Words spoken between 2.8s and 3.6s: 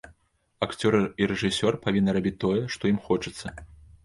ім хочацца.